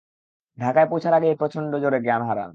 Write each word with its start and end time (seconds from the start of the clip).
ঢাকায় 0.57 0.87
পৌঁছার 0.87 1.13
আগেই 1.13 1.35
প্রচণ্ড 1.35 1.71
জ্বরে 1.75 1.99
জ্ঞান 2.01 2.21
হারালেন। 2.21 2.49